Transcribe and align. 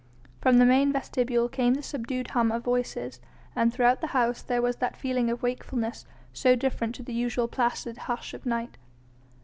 From 0.41 0.57
the 0.57 0.65
main 0.65 0.91
vestibule 0.91 1.47
came 1.47 1.75
the 1.75 1.83
subdued 1.83 2.29
hum 2.31 2.51
of 2.51 2.63
voices, 2.63 3.19
and 3.55 3.71
throughout 3.71 4.01
the 4.01 4.07
house 4.17 4.41
there 4.41 4.59
was 4.59 4.77
that 4.77 4.97
feeling 4.97 5.29
of 5.29 5.43
wakefulness 5.43 6.07
so 6.33 6.55
different 6.55 6.95
to 6.95 7.03
the 7.03 7.13
usual 7.13 7.47
placid 7.47 7.97
hush 8.09 8.33
of 8.33 8.43
night. 8.43 8.79